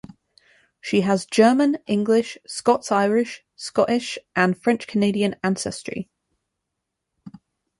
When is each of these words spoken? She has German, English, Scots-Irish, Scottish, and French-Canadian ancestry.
She 0.81 1.01
has 1.01 1.27
German, 1.27 1.77
English, 1.85 2.35
Scots-Irish, 2.47 3.45
Scottish, 3.55 4.17
and 4.35 4.57
French-Canadian 4.59 5.35
ancestry. 5.43 6.09